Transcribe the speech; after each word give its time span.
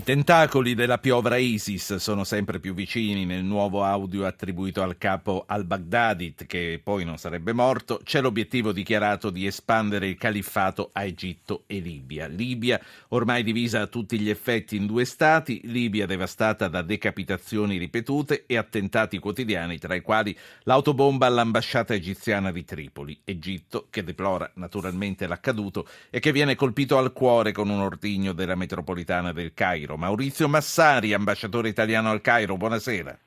I 0.00 0.02
tentacoli 0.02 0.74
della 0.74 0.96
piovra 0.96 1.36
ISIS 1.36 1.96
sono 1.96 2.24
sempre 2.24 2.58
più 2.58 2.72
vicini 2.72 3.26
nel 3.26 3.44
nuovo 3.44 3.84
audio 3.84 4.24
attribuito 4.24 4.80
al 4.80 4.96
capo 4.96 5.44
al-Baghdadi, 5.46 6.34
che 6.46 6.80
poi 6.82 7.04
non 7.04 7.18
sarebbe 7.18 7.52
morto. 7.52 8.00
C'è 8.02 8.22
l'obiettivo 8.22 8.72
dichiarato 8.72 9.28
di 9.28 9.44
espandere 9.44 10.08
il 10.08 10.16
califfato 10.16 10.88
a 10.94 11.04
Egitto 11.04 11.64
e 11.66 11.80
Libia. 11.80 12.28
Libia 12.28 12.80
ormai 13.08 13.42
divisa 13.42 13.82
a 13.82 13.88
tutti 13.88 14.18
gli 14.18 14.30
effetti 14.30 14.74
in 14.74 14.86
due 14.86 15.04
stati, 15.04 15.60
Libia 15.64 16.06
devastata 16.06 16.68
da 16.68 16.80
decapitazioni 16.80 17.76
ripetute 17.76 18.44
e 18.46 18.56
attentati 18.56 19.18
quotidiani, 19.18 19.76
tra 19.76 19.94
i 19.94 20.00
quali 20.00 20.34
l'autobomba 20.62 21.26
all'ambasciata 21.26 21.92
egiziana 21.92 22.50
di 22.50 22.64
Tripoli. 22.64 23.20
Egitto, 23.22 23.88
che 23.90 24.02
deplora 24.02 24.50
naturalmente 24.54 25.26
l'accaduto 25.26 25.86
e 26.08 26.20
che 26.20 26.32
viene 26.32 26.54
colpito 26.54 26.96
al 26.96 27.12
cuore 27.12 27.52
con 27.52 27.68
un 27.68 27.80
ordigno 27.80 28.32
della 28.32 28.54
metropolitana 28.54 29.32
del 29.32 29.52
Cairo 29.52 29.88
Cairo. 29.90 29.96
Maurizio 29.96 30.48
Massari, 30.48 31.12
ambasciatore 31.12 31.68
italiano 31.68 32.10
al 32.10 32.20
Cairo, 32.20 32.56
buonasera. 32.56 33.18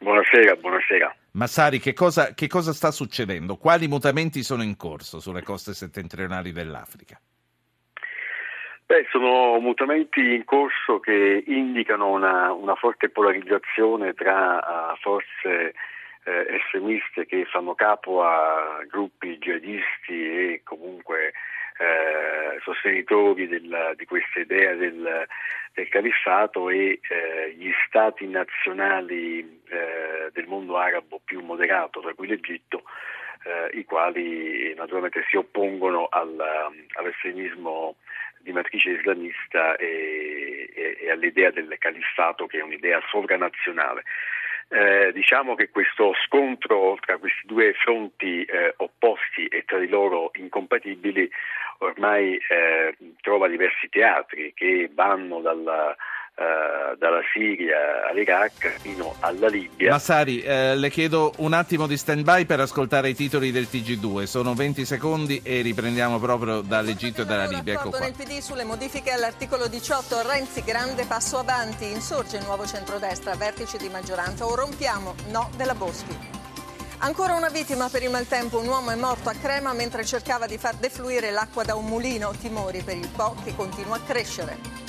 Buonasera, 0.00 0.54
buonasera. 0.56 1.14
Massari, 1.32 1.78
che 1.78 1.92
cosa, 1.92 2.34
che 2.34 2.46
cosa 2.46 2.72
sta 2.72 2.90
succedendo? 2.90 3.56
Quali 3.56 3.88
mutamenti 3.88 4.42
sono 4.42 4.62
in 4.62 4.76
corso 4.76 5.20
sulle 5.20 5.42
coste 5.42 5.72
settentrionali 5.72 6.52
dell'Africa? 6.52 7.18
Beh, 8.86 9.06
sono 9.10 9.58
mutamenti 9.60 10.20
in 10.20 10.44
corso 10.44 10.98
che 11.00 11.44
indicano 11.46 12.08
una, 12.08 12.52
una 12.52 12.74
forte 12.74 13.10
polarizzazione 13.10 14.14
tra 14.14 14.56
uh, 14.56 14.96
forze 15.00 15.74
eh, 16.24 16.56
estremiste 16.56 17.26
che 17.26 17.44
fanno 17.50 17.74
capo 17.74 18.22
a 18.22 18.82
gruppi 18.88 19.36
jihadisti 19.38 20.12
e 20.12 20.60
comunque 20.64 21.34
eh, 21.78 22.58
sostenitori 22.62 23.46
del, 23.46 23.94
di 23.96 24.04
questa 24.04 24.40
idea 24.40 24.74
del, 24.74 25.26
del 25.72 25.88
califfato 25.88 26.70
e 26.70 27.00
eh, 27.00 27.54
gli 27.56 27.70
stati 27.86 28.26
nazionali 28.26 29.60
eh, 29.68 30.30
del 30.32 30.46
mondo 30.46 30.76
arabo 30.76 31.20
più 31.24 31.40
moderato, 31.40 32.00
tra 32.00 32.14
cui 32.14 32.26
l'Egitto, 32.26 32.82
eh, 33.44 33.78
i 33.78 33.84
quali 33.84 34.74
naturalmente 34.74 35.24
si 35.28 35.36
oppongono 35.36 36.08
al, 36.10 36.36
all'estremismo 36.94 37.96
di 38.40 38.52
matrice 38.52 38.90
islamista 38.90 39.76
e, 39.76 40.70
e, 40.74 40.96
e 41.00 41.10
all'idea 41.10 41.50
del 41.50 41.74
califfato 41.78 42.46
che 42.46 42.58
è 42.58 42.62
un'idea 42.62 43.00
sovranazionale. 43.08 44.02
Eh, 44.70 45.12
diciamo 45.14 45.54
che 45.54 45.70
questo 45.70 46.12
scontro 46.26 46.98
tra 47.00 47.16
questi 47.16 47.46
due 47.46 47.72
fronti 47.72 48.44
eh, 48.44 48.74
opposti 48.76 49.46
e 49.46 49.64
tra 49.64 49.78
di 49.78 49.88
loro 49.88 50.30
incompatibili 50.34 51.30
ormai 51.78 52.36
eh, 52.36 52.94
trova 53.22 53.48
diversi 53.48 53.88
teatri 53.88 54.52
che 54.52 54.90
vanno 54.92 55.40
dalla, 55.40 55.96
Uh, 56.38 56.96
dalla 56.98 57.18
Siria 57.32 58.08
all'Iraq 58.08 58.78
fino 58.78 59.16
alla 59.18 59.48
Libia. 59.48 59.90
Massari, 59.90 60.40
eh, 60.40 60.76
le 60.76 60.88
chiedo 60.88 61.32
un 61.38 61.52
attimo 61.52 61.88
di 61.88 61.96
stand-by 61.96 62.44
per 62.44 62.60
ascoltare 62.60 63.08
i 63.08 63.14
titoli 63.16 63.50
del 63.50 63.66
TG2. 63.68 64.22
Sono 64.22 64.54
20 64.54 64.84
secondi 64.84 65.40
e 65.42 65.62
riprendiamo 65.62 66.20
proprio 66.20 66.60
dall'Egitto 66.60 67.22
e 67.22 67.24
dalla 67.24 67.46
Libia. 67.46 67.72
Ecco 67.72 67.90
qua. 67.90 67.98
nel 67.98 68.14
PD 68.16 68.38
sulle 68.38 68.62
modifiche 68.62 69.10
all'articolo 69.10 69.66
18. 69.66 70.22
Renzi, 70.22 70.62
grande 70.62 71.06
passo 71.06 71.38
avanti. 71.38 71.90
Insorge 71.90 72.36
il 72.36 72.44
nuovo 72.44 72.64
centrodestra, 72.64 73.34
vertice 73.34 73.76
di 73.76 73.88
maggioranza. 73.88 74.46
O 74.46 74.54
rompiamo? 74.54 75.16
No 75.30 75.50
della 75.56 75.74
Boschi. 75.74 76.16
Ancora 76.98 77.34
una 77.34 77.48
vittima 77.48 77.88
per 77.88 78.04
il 78.04 78.10
maltempo, 78.10 78.60
un 78.60 78.68
uomo 78.68 78.90
è 78.90 78.96
morto 78.96 79.28
a 79.28 79.34
Crema 79.34 79.72
mentre 79.72 80.04
cercava 80.04 80.46
di 80.46 80.56
far 80.56 80.74
defluire 80.76 81.32
l'acqua 81.32 81.64
da 81.64 81.74
un 81.74 81.86
mulino, 81.86 82.32
timori 82.40 82.82
per 82.82 82.96
il 82.96 83.08
Po 83.08 83.34
che 83.44 83.56
continua 83.56 83.96
a 83.96 84.00
crescere. 84.00 84.87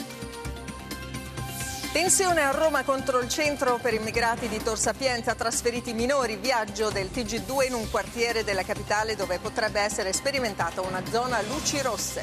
Tensione 1.92 2.42
a 2.42 2.52
Roma 2.52 2.84
contro 2.84 3.18
il 3.18 3.28
centro 3.30 3.80
per 3.82 3.95
immigrati 3.95 4.48
di 4.48 4.62
Tor 4.62 4.78
Sapienza, 4.78 5.34
trasferiti 5.34 5.94
minori, 5.94 6.38
viaggio 6.38 6.92
del 6.94 7.09
TG2 7.09 7.66
in 7.66 7.73
un 7.73 7.90
quartiere 7.90 8.44
della 8.44 8.62
capitale 8.62 9.16
dove 9.16 9.39
potrebbe 9.42 9.82
essere 9.82 10.14
sperimentata 10.14 10.82
una 10.86 11.04
zona 11.10 11.42
luci 11.42 11.82
rosse. 11.82 12.22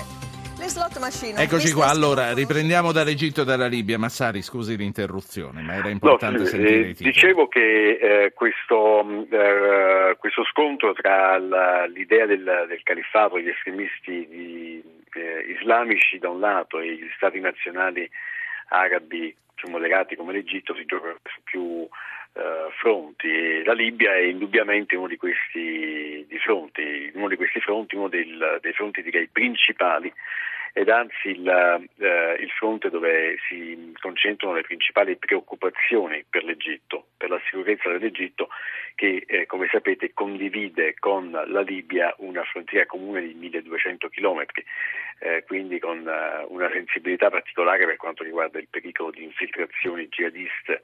Le 0.57 0.69
slot 0.71 1.01
machine. 1.01 1.43
Eccoci 1.43 1.73
qua, 1.73 1.91
allora 1.91 2.33
riprendiamo 2.33 2.93
dall'Egitto 2.93 3.43
e 3.43 3.45
dalla 3.45 3.67
Libia. 3.67 3.99
Massari, 3.99 4.41
scusi 4.41 4.77
l'interruzione, 4.77 5.61
ma 5.63 5.75
era 5.75 5.89
importante 5.91 6.39
no, 6.39 6.45
sentire 6.45 6.71
eh, 6.71 6.79
i 6.79 6.95
titoli. 6.95 7.11
Dicevo 7.11 7.49
che 7.49 7.99
eh, 8.01 8.33
questo, 8.35 9.03
eh, 9.03 10.17
questo, 10.17 10.45
scontro 10.45 10.93
tra 10.95 11.39
la, 11.39 11.87
l'idea 11.87 12.25
del, 12.25 12.67
del 12.69 12.83
califfato, 12.85 13.41
gli 13.41 13.49
estremisti 13.49 14.29
di, 14.31 14.83
eh, 15.13 15.59
islamici 15.59 16.19
da 16.19 16.31
un 16.31 16.39
lato 16.39 16.79
e 16.79 16.95
gli 16.95 17.11
stati 17.17 17.41
nazionali 17.41 18.09
arabi 18.69 19.35
più 19.55 19.71
moderati 19.71 20.17
come 20.17 20.33
l'Egitto 20.33 20.75
si 20.75 20.85
gioca 20.85 21.15
su 21.25 21.41
più 21.43 21.89
eh, 22.35 22.69
fronti. 22.79 23.29
E 23.29 23.65
la 23.65 23.73
Libia 23.73 24.15
è 24.15 24.23
indubbiamente 24.23 24.97
uno 24.97 25.09
di 25.09 25.17
questi 25.17 26.25
di 26.29 26.39
fronti, 26.39 27.11
uno 27.15 27.29
di 27.29 27.37
questi 27.37 27.61
fronti, 27.61 27.97
uno 27.97 28.09
del, 28.09 28.59
dei 28.61 28.73
fronti 28.73 29.03
direi 29.03 29.29
principali 29.29 30.13
ed 30.77 30.91
anzi 30.91 31.29
il, 31.29 31.49
eh, 31.49 32.37
il, 32.39 32.51
fronte 32.51 32.91
dove 32.91 33.39
si 33.49 33.95
concentrano 33.99 34.57
le 34.57 34.61
principali 34.61 35.17
preoccupazioni 35.17 36.23
per 36.29 36.45
l'Egitto, 36.45 37.07
per 37.17 37.31
la 37.31 37.41
sicurezza 37.49 37.89
dell'Egitto 37.89 38.49
che 38.95 39.25
eh, 39.27 39.47
come 39.47 39.69
sapete 39.71 40.13
condivide 40.13 40.95
con 40.99 41.31
la 41.31 41.61
Libia 41.63 42.15
una 42.19 42.43
frontiera 42.45 42.85
comune 42.85 43.23
di 43.23 43.33
1200 43.33 44.09
km, 44.11 44.45
eh, 45.21 45.45
quindi 45.47 45.79
con 45.79 46.07
eh, 46.07 46.45
una 46.49 46.71
sensibilità 46.71 47.31
particolare 47.31 47.87
per 47.87 47.97
quanto 47.97 48.23
riguarda 48.23 48.59
il 48.59 48.69
pericolo 48.69 49.11
di 49.11 49.23
infiltrazioni 49.23 50.09
jihadiste. 50.09 50.83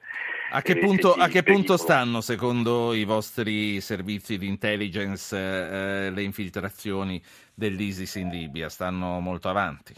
A 0.51 0.61
che, 0.61 0.77
punto, 0.77 1.13
a 1.13 1.27
che 1.27 1.43
punto, 1.43 1.77
stanno 1.77 2.21
secondo 2.21 2.93
i 2.93 3.03
vostri 3.03 3.79
servizi 3.79 4.39
di 4.39 4.47
intelligence 4.47 5.35
eh, 5.35 6.09
le 6.11 6.21
infiltrazioni 6.21 7.21
dell'ISIS 7.53 8.15
in 8.15 8.29
Libia? 8.29 8.69
Stanno 8.69 9.19
molto 9.19 9.49
avanti? 9.49 9.93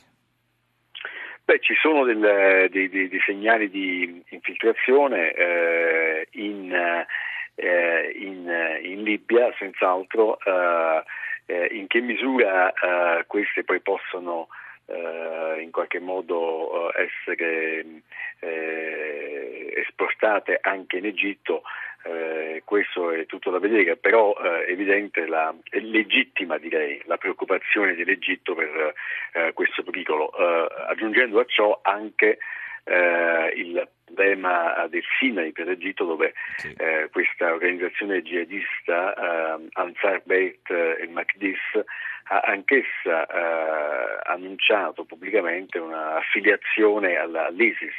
Beh, 1.46 1.60
ci 1.60 1.76
sono 1.76 2.04
del, 2.06 2.70
dei, 2.72 2.90
dei, 2.90 3.08
dei, 3.08 3.20
segnali 3.24 3.70
di 3.70 4.24
infiltrazione 4.30 5.32
eh, 5.34 6.28
in, 6.32 6.74
eh, 6.74 8.12
in, 8.16 8.52
in, 8.82 9.04
Libia, 9.04 9.54
senz'altro. 9.58 10.40
Eh, 10.40 11.04
eh 11.46 11.68
in 11.76 11.86
che 11.86 12.02
misura 12.02 12.74
eh, 12.74 13.26
queste 13.28 13.64
poi 13.64 13.80
possono 13.82 14.48
eh, 14.88 15.62
in 15.62 15.70
qualche 15.70 16.00
modo 16.00 16.92
essere 16.98 18.02
esportate 19.76 20.58
anche 20.62 20.98
in 20.98 21.06
Egitto 21.06 21.62
eh, 22.56 22.62
questo 22.64 23.12
è 23.12 23.26
tutto 23.26 23.50
da 23.52 23.60
vedere, 23.60 23.98
però 23.98 24.34
eh, 24.34 24.72
evidente, 24.72 25.26
la, 25.28 25.54
è 25.70 25.80
legittima 25.80 26.58
direi, 26.58 27.02
la 27.06 27.18
preoccupazione 27.18 27.96
dell'Egitto 27.96 28.56
per 28.56 28.94
eh, 29.34 29.54
questo 29.54 29.84
pericolo, 29.84 30.32
eh, 30.38 30.68
aggiungendo 30.88 31.40
a 31.40 31.46
ciò 31.46 31.80
anche 31.82 32.38
eh, 32.86 33.54
il 33.56 33.88
problema 34.06 34.88
del 34.90 35.04
Sinai 35.20 35.52
per 35.52 35.68
l'Egitto 35.68 36.06
dove 36.06 36.34
sì. 36.58 36.74
eh, 36.78 37.10
questa 37.12 37.52
organizzazione 37.52 38.22
jihadista 38.22 39.14
eh, 39.14 39.68
Ansar 39.74 40.22
Beit 40.24 40.70
el 40.70 41.10
Makdis 41.10 41.60
ha 42.28 42.40
anch'essa 42.40 43.26
eh, 43.26 44.20
annunciato 44.24 45.04
pubblicamente 45.06 45.80
un'affiliazione 45.80 47.18
all'ISIS 47.18 47.94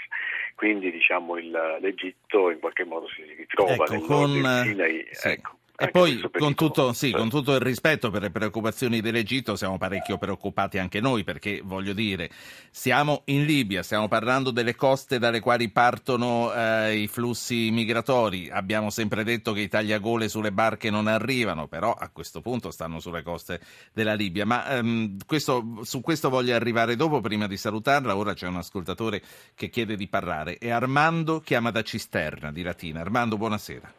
quindi 0.55 0.91
diciamo 0.91 1.37
il, 1.37 1.79
l'Egitto 1.81 2.51
in 2.51 2.61
qualche 2.61 2.85
modo 2.85 3.09
si 3.09 3.23
ritrova 3.37 3.85
ecco, 3.85 4.01
con, 4.01 4.31
Sinai, 4.31 5.07
sì. 5.11 5.29
ecco. 5.29 5.59
E 5.79 5.91
poi 5.91 6.19
con 6.39 6.55
tutto, 6.55 6.95
sì, 6.95 7.11
con 7.11 7.29
tutto, 7.29 7.55
il 7.55 7.61
rispetto 7.61 8.11
per 8.11 8.23
le 8.23 8.31
preoccupazioni 8.31 9.03
dell'Egitto 9.03 9.57
siamo 9.57 9.77
parecchio 9.77 10.17
preoccupati 10.17 10.79
anche 10.79 11.01
noi 11.01 11.23
perché 11.23 11.61
voglio 11.63 11.93
dire 11.93 12.31
siamo 12.71 13.23
in 13.27 13.45
Libia, 13.45 13.83
stiamo 13.83 14.09
parlando 14.09 14.51
delle 14.51 14.75
coste 14.75 15.19
dalle 15.19 15.41
quali 15.41 15.69
partono 15.69 16.51
eh, 16.55 16.97
i 16.97 17.09
flussi 17.09 17.71
migratori, 17.71 18.49
abbiamo 18.51 18.89
sempre 18.89 19.23
detto 19.23 19.53
che 19.53 19.61
i 19.61 19.69
tagliagole 19.69 20.28
sulle 20.28 20.51
barche 20.51 20.89
non 20.89 21.09
arrivano, 21.09 21.69
però 21.69 21.93
a 21.93 22.09
questo 22.09 22.41
punto 22.41 22.71
stanno 22.71 22.99
sulle 22.99 23.22
coste 23.22 23.61
della 23.93 24.15
Libia. 24.15 24.47
Ma 24.47 24.67
ehm, 24.77 25.19
questo, 25.27 25.81
su 25.83 26.01
questo 26.01 26.31
voglio 26.31 26.55
arrivare 26.55 26.97
dopo 26.97 27.21
prima 27.21 27.47
di 27.47 27.59
salutarla, 27.59 28.17
ora 28.17 28.33
c'è 28.33 28.47
un 28.47 28.57
ascoltatore 28.57 29.21
che 29.55 29.69
chiede 29.69 29.97
di 29.97 30.09
parlare, 30.09 30.57
è 30.57 30.71
Armando 30.71 31.41
chiama 31.41 31.71
da 31.71 31.83
Cisterna 31.83 32.51
di 32.51 32.63
Latina. 32.63 33.01
Armando, 33.01 33.37
buonasera. 33.37 33.93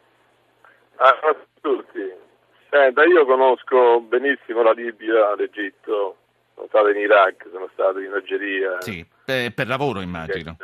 Ah, 0.96 1.14
tutti. 1.60 2.26
Senta, 2.70 3.04
io 3.04 3.24
conosco 3.24 4.00
benissimo 4.00 4.62
la 4.62 4.72
Libia, 4.72 5.34
l'Egitto, 5.34 6.16
sono 6.54 6.66
stato 6.68 6.88
in 6.88 6.98
Iraq, 6.98 7.46
sono 7.50 7.68
stato 7.72 7.98
in 8.00 8.12
Algeria. 8.12 8.80
Sì, 8.80 9.06
per, 9.24 9.54
per 9.54 9.68
lavoro 9.68 10.00
immagino. 10.00 10.56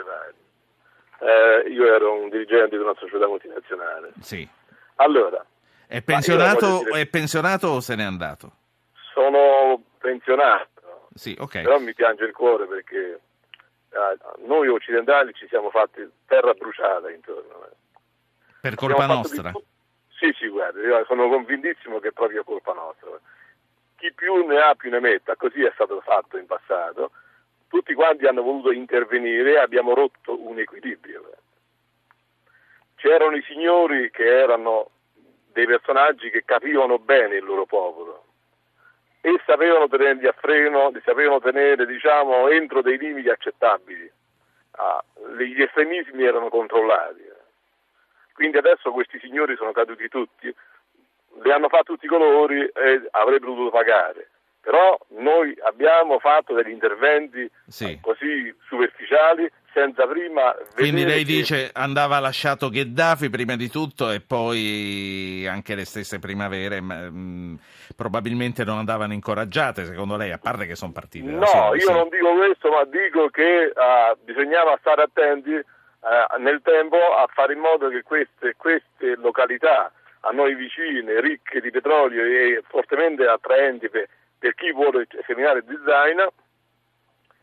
Eh, 1.21 1.71
io 1.71 1.87
ero 1.87 2.21
un 2.21 2.29
dirigente 2.29 2.77
di 2.77 2.83
una 2.83 2.95
società 2.99 3.27
multinazionale. 3.27 4.13
Sì. 4.21 4.47
Allora. 4.97 5.45
È 5.87 6.03
pensionato, 6.03 6.83
dire... 6.85 7.01
è 7.01 7.07
pensionato 7.07 7.69
o 7.69 7.81
se 7.81 7.95
n'è 7.95 8.03
andato? 8.03 8.53
Sono 9.13 9.83
pensionato. 9.99 11.09
Sì, 11.15 11.35
ok. 11.39 11.63
Però 11.63 11.79
mi 11.79 11.95
piange 11.95 12.25
il 12.25 12.33
cuore 12.33 12.67
perché 12.67 13.21
eh, 13.91 14.19
noi 14.47 14.69
occidentali 14.69 15.33
ci 15.33 15.47
siamo 15.49 15.71
fatti 15.71 16.07
terra 16.27 16.53
bruciata 16.53 17.11
intorno. 17.11 17.69
Per 18.61 18.75
colpa 18.75 19.07
nostra? 19.07 19.53
Di... 19.53 19.65
Sì, 20.25 20.33
sì, 20.39 20.49
guarda, 20.49 20.81
io 20.81 21.05
sono 21.05 21.29
convintissimo 21.29 21.99
che 21.99 22.09
è 22.09 22.13
proprio 22.13 22.45
colpa 22.45 22.73
nostra. 22.73 23.11
Chi 23.97 24.11
più 24.15 24.47
ne 24.47 24.59
ha 24.59 24.75
più 24.75 24.89
ne 24.89 24.99
metta, 24.99 25.37
così 25.37 25.63
è 25.63 25.71
stato 25.75 26.01
fatto 26.01 26.39
in 26.39 26.47
passato. 26.47 27.11
Tutti 27.69 27.93
quanti 27.93 28.25
hanno 28.25 28.41
voluto 28.41 28.73
intervenire 28.73 29.53
e 29.53 29.59
abbiamo 29.59 29.93
rotto 29.93 30.41
un 30.49 30.59
equilibrio. 30.59 31.31
C'erano 32.95 33.37
i 33.37 33.43
signori 33.43 34.11
che 34.11 34.25
erano 34.25 34.93
dei 35.53 35.67
personaggi 35.67 36.31
che 36.31 36.43
capivano 36.47 36.99
bene 36.99 37.37
il 37.37 37.45
loro 37.45 37.67
popolo 37.67 38.25
e 39.21 39.39
sapevano 39.45 39.89
tenerli 39.89 40.27
a 40.27 40.33
freno, 40.33 40.89
li 40.89 41.03
sapevano 41.05 41.41
tenere 41.41 41.85
diciamo, 41.85 42.49
entro 42.49 42.81
dei 42.81 42.97
limiti 42.97 43.29
accettabili. 43.29 44.11
Ah, 44.77 45.05
gli 45.37 45.61
estremismi 45.61 46.25
erano 46.25 46.49
controllati. 46.49 47.34
Quindi 48.35 48.59
adesso 48.59 48.91
questi 48.91 49.19
signori 49.21 49.55
sono 49.57 49.71
caduti 49.71 50.09
tutti, 50.09 50.53
li 51.43 51.53
hanno 51.53 51.69
fatti 51.69 51.85
tutti 51.85 52.07
i 52.07 52.09
colori 52.09 52.61
e 52.61 53.09
avrebbero 53.13 53.53
dovuto 53.53 53.71
pagare. 53.71 54.29
Però 54.61 54.99
noi 55.21 55.55
abbiamo 55.63 56.19
fatto 56.19 56.55
degli 56.55 56.71
interventi 56.71 57.49
sì. 57.67 57.99
così 58.01 58.53
superficiali 58.67 59.49
senza 59.75 60.07
prima 60.07 60.55
Quindi 60.75 61.05
lei 61.05 61.25
che... 61.25 61.33
dice 61.33 61.71
andava 61.73 62.19
lasciato 62.21 62.71
Gheddafi 62.71 63.29
prima 63.29 63.57
di 63.57 63.69
tutto 63.69 64.11
e 64.11 64.21
poi 64.21 65.47
anche 65.49 65.75
le 65.75 65.85
stesse 65.85 66.21
primavere 66.21 66.81
mh, 66.81 67.59
probabilmente 67.97 68.65
non 68.65 68.79
andavano 68.79 69.13
incoraggiate 69.13 69.85
secondo 69.85 70.17
lei, 70.17 70.31
a 70.31 70.39
parte 70.39 70.67
che 70.67 70.77
sono 70.77 70.93
partite 70.93 71.29
No, 71.29 71.75
io 71.75 71.81
sì. 71.81 71.93
non 71.93 72.09
dico 72.09 72.35
questo, 72.35 72.71
ma 72.71 72.85
dico 72.85 73.29
che 73.29 73.73
uh, 73.75 74.17
bisognava 74.25 74.77
stare 74.81 75.03
attenti 75.03 75.61
uh, 76.05 76.41
nel 76.41 76.61
tempo 76.63 76.97
a 76.97 77.27
fare 77.33 77.55
in 77.55 77.61
modo 77.61 77.89
che 77.89 78.03
queste, 78.03 78.55
queste 78.57 79.17
località 79.17 79.91
a 80.21 80.31
noi 80.31 80.55
vicine, 80.55 81.21
ricche 81.21 81.61
di 81.61 81.71
petrolio 81.71 82.23
e 82.25 82.63
fortemente 82.69 83.27
attraenti 83.27 83.89
per, 83.89 84.09
per 84.39 84.55
chi 84.55 84.73
vuole 84.73 85.07
seminare 85.27 85.65
design, 85.65 86.21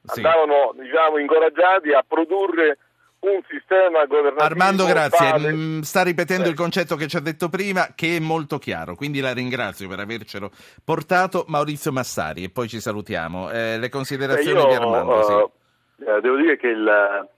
sì. 0.04 0.20
andavano 0.20 0.74
diciamo, 0.78 1.18
incoraggiati 1.18 1.94
a 1.94 2.04
produrre 2.08 2.78
un 3.22 3.40
sistema 3.48 4.06
governativo. 4.06 4.44
Armando, 4.44 4.86
grazie. 4.86 5.30
Tale... 5.30 5.54
Mm, 5.54 5.82
sta 5.82 6.02
ripetendo 6.02 6.46
eh. 6.46 6.50
il 6.50 6.56
concetto 6.56 6.96
che 6.96 7.08
ci 7.08 7.18
ha 7.18 7.22
detto 7.22 7.50
prima, 7.50 7.94
che 7.96 8.18
è 8.18 8.20
molto 8.20 8.58
chiaro. 8.58 8.96
Quindi 8.96 9.20
la 9.20 9.34
ringrazio 9.34 9.88
per 9.88 10.00
avercelo 10.00 10.50
portato. 10.84 11.46
Maurizio 11.48 11.92
Massari, 11.92 12.44
e 12.46 12.50
poi 12.50 12.68
ci 12.68 12.80
salutiamo. 12.80 13.52
Eh, 13.52 13.78
le 13.78 13.90
considerazioni 13.90 14.60
io, 14.60 14.68
di 14.68 14.74
Armando. 14.74 15.14
Uh, 15.14 15.24
sì. 15.24 16.04
Eh, 16.04 16.20
devo 16.22 16.36
dire 16.38 16.58
che 16.58 16.68
il, 16.68 17.30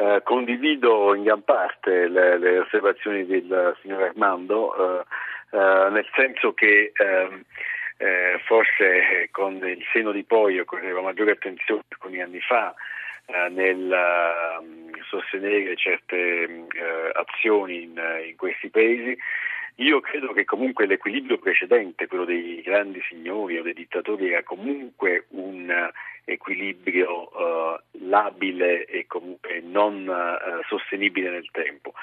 uh, 0.00 0.22
condivido 0.22 1.14
in 1.14 1.24
gran 1.24 1.42
parte 1.42 2.08
le, 2.08 2.38
le, 2.38 2.58
osservazioni 2.58 3.26
del 3.26 3.76
signor 3.82 4.02
Armando, 4.02 5.04
uh, 5.50 5.90
nel 5.90 6.06
senso 6.14 6.52
che. 6.54 6.92
Ehm, 6.94 7.44
eh, 8.02 8.40
forse 8.46 9.28
con 9.30 9.56
il 9.56 9.84
seno 9.92 10.10
di 10.10 10.24
poi 10.24 10.58
occorreva 10.58 11.02
maggiore 11.02 11.32
attenzione 11.32 11.82
alcuni 11.90 12.22
anni 12.22 12.40
fa 12.40 12.74
eh, 13.26 13.48
nel 13.50 13.90
uh, 13.90 14.90
sostenere 15.06 15.76
certe 15.76 16.16
uh, 16.16 16.66
azioni 17.12 17.82
in, 17.82 18.02
in, 18.26 18.36
questi 18.36 18.70
paesi. 18.70 19.16
Io 19.80 20.00
credo 20.00 20.32
che 20.32 20.44
comunque 20.44 20.84
l'equilibrio 20.84 21.38
precedente, 21.38 22.06
quello 22.06 22.26
dei 22.26 22.60
grandi 22.60 23.00
signori 23.08 23.58
o 23.58 23.62
dei 23.62 23.72
dittatori, 23.72 24.30
era 24.30 24.42
comunque 24.42 25.24
un 25.30 25.90
equilibrio 26.24 27.30
uh, 27.32 27.80
labile 28.06 28.84
e 28.84 29.06
comunque 29.06 29.60
non 29.60 30.06
sostenibile 30.68 31.30
nel 31.30 31.48
tempo. 31.50 31.94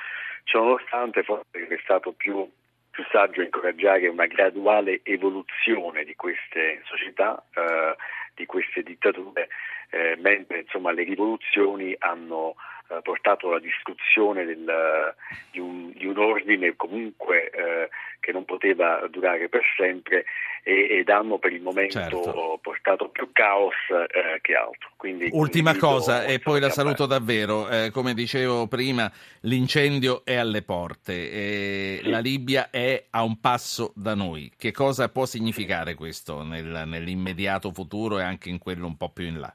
Ciononostante 0.43 1.21
forse 1.23 1.67
è 1.67 1.79
stato 1.83 2.13
più 2.13 2.49
più 2.97 3.05
saggio 3.11 3.43
incoraggiare 3.43 4.07
una 4.07 4.25
graduale 4.25 5.01
evoluzione 5.03 6.03
di 6.03 6.15
queste 6.15 6.81
società, 6.85 7.45
eh, 7.53 7.95
di 8.33 8.47
queste 8.47 8.81
dittature, 8.81 9.49
eh, 9.91 10.15
mentre 10.17 10.61
insomma, 10.61 10.91
le 10.91 11.03
rivoluzioni 11.03 11.95
hanno 11.99 12.55
eh, 12.89 12.99
portato 13.01 13.49
alla 13.49 13.59
distruzione 13.59 14.45
del, 14.45 15.13
di, 15.51 15.59
un, 15.59 15.91
di, 15.91 16.05
un, 16.05 16.17
ordine 16.17 16.75
comunque 16.75 17.49
eh, 17.49 17.89
che 18.19 18.31
non 18.31 18.45
poteva 18.45 19.05
durare 19.09 19.49
per 19.49 19.63
sempre 19.75 20.23
e, 20.63 20.99
ed 20.99 21.09
hanno 21.09 21.37
per 21.37 21.51
il 21.51 21.61
momento 21.61 21.99
certo. 21.99 22.59
portato 22.61 23.09
più 23.09 23.29
caos 23.33 23.75
eh, 23.89 24.39
che 24.41 24.53
altro. 24.55 24.89
Quindi, 24.95 25.29
Ultima 25.31 25.75
cosa 25.75 26.23
e 26.23 26.39
poi 26.39 26.59
la 26.59 26.69
saluto 26.69 27.05
davvero, 27.05 27.67
eh, 27.69 27.91
come 27.91 28.13
dicevo 28.13 28.67
prima 28.67 29.11
l'incendio 29.41 30.23
è 30.23 30.35
alle 30.35 30.61
porte, 30.61 31.99
sì. 32.01 32.09
la 32.09 32.19
Libia 32.19 32.69
è 32.69 33.05
a 33.09 33.23
un 33.23 33.39
passo 33.39 33.91
da 33.95 34.15
noi, 34.15 34.51
che 34.57 34.71
cosa 34.71 35.09
può 35.09 35.25
significare 35.25 35.93
questo 35.93 36.43
nel, 36.43 36.83
nell'immediato 36.85 37.71
futuro 37.71 38.19
e 38.19 38.23
anche 38.23 38.49
in 38.49 38.59
quello 38.59 38.87
un 38.87 38.97
po' 38.97 39.09
più 39.09 39.25
in 39.25 39.39
là? 39.39 39.53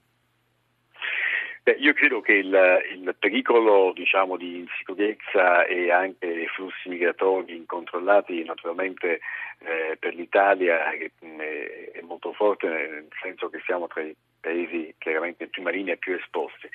Beh, 1.65 1.77
io 1.79 1.93
credo 1.93 2.21
che 2.21 2.33
il, 2.33 2.83
il 2.93 3.15
pericolo 3.17 3.93
diciamo, 3.93 4.37
di 4.37 4.59
insicurezza 4.59 5.65
e 5.65 5.93
anche 5.93 6.27
i 6.27 6.49
flussi 6.49 6.89
migratori 6.89 7.55
incontrollati 7.55 8.43
naturalmente 8.43 9.21
eh, 9.61 9.97
per 9.97 10.13
l'Italia 10.15 10.91
è, 10.91 11.09
è, 11.21 12.01
molto 12.03 12.33
forte 12.33 12.67
nel 12.67 13.07
senso 13.23 13.49
che 13.49 13.61
siamo 13.65 13.87
tra 13.87 14.03
i 14.03 14.13
paesi 14.41 14.93
chiaramente 14.99 15.45
in 15.45 15.51
prima 15.51 15.71
linea 15.71 15.95
più 15.95 16.15
esposti. 16.15 16.69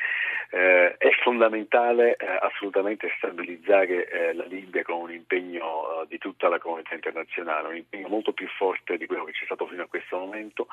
Eh, 0.51 0.95
è 0.95 1.09
fondamentale 1.21 2.15
eh, 2.15 2.25
assolutamente 2.39 3.11
stabilizzare 3.17 4.07
eh, 4.07 4.33
la 4.33 4.45
Libia 4.45 4.83
con 4.83 5.01
un 5.01 5.11
impegno 5.11 6.01
eh, 6.01 6.07
di 6.07 6.17
tutta 6.17 6.47
la 6.47 6.59
comunità 6.59 6.95
internazionale, 6.95 7.67
un 7.67 7.75
impegno 7.75 8.07
molto 8.07 8.31
più 8.31 8.47
forte 8.47 8.97
di 8.97 9.05
quello 9.05 9.25
che 9.25 9.33
c'è 9.33 9.43
stato 9.43 9.67
fino 9.67 9.83
a 9.83 9.87
questo 9.87 10.17
momento. 10.17 10.67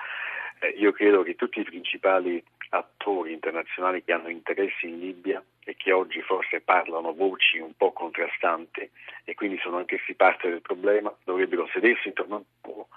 Eh, 0.61 0.69
io 0.77 0.93
credo 0.93 1.23
che 1.23 1.35
tutti 1.35 1.61
i 1.61 1.65
principali 1.65 2.43
attori 2.71 3.33
internazionali 3.33 4.03
che 4.03 4.13
hanno 4.13 4.29
interessi 4.29 4.89
in 4.89 4.99
Libia 4.99 5.43
e 5.65 5.77
che 5.77 5.93
oggi 5.93 6.21
forse 6.23 6.61
parlano 6.61 7.15
voci 7.15 7.59
un 7.59 7.73
po' 7.77 7.93
contrastanti 7.93 8.89
e 9.25 9.35
quindi 9.35 9.59
sono 9.63 9.79
anch'essi 9.79 10.15
parte 10.15 10.49
del 10.49 10.61
problema, 10.61 11.15
dovrebbero 11.25 11.69
sedersi 11.73 12.09
intorno 12.09 12.35
a 12.35 12.39
un 12.39 12.45
po' 12.61 12.89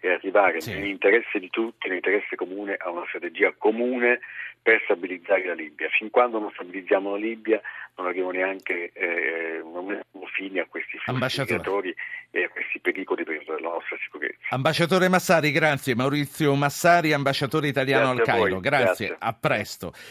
e 0.00 0.10
arrivare 0.10 0.60
sì. 0.60 0.72
nell'interesse 0.72 1.38
di 1.38 1.50
tutti, 1.50 1.88
nell'interesse 1.88 2.36
comune, 2.36 2.74
a 2.74 2.90
una 2.90 3.04
strategia 3.08 3.52
comune 3.56 4.20
per 4.60 4.80
stabilizzare 4.84 5.46
la 5.46 5.54
Libia. 5.54 5.88
Fin 5.88 6.10
quando 6.10 6.38
non 6.38 6.50
stabilizziamo 6.52 7.12
la 7.12 7.16
Libia 7.16 7.60
non 7.96 8.06
avremo 8.06 8.30
neanche 8.30 8.90
eh, 8.92 9.62
non 9.62 10.00
fine 10.36 10.60
a 10.60 10.66
questi 10.66 10.98
flussi 10.98 11.40
migratori 11.40 11.94
questi 12.76 12.80
pericoli 12.80 13.24
per 13.24 13.42
la 13.46 13.68
nostra 13.70 13.96
sicurezza. 14.02 14.36
Ambasciatore 14.50 15.08
Massari, 15.08 15.50
grazie. 15.50 15.94
Maurizio 15.94 16.54
Massari, 16.54 17.12
ambasciatore 17.12 17.68
italiano 17.68 18.14
grazie 18.14 18.32
al 18.32 18.38
Cairo. 18.38 18.60
Grazie. 18.60 18.84
grazie, 18.84 19.16
a 19.18 19.32
presto. 19.32 19.92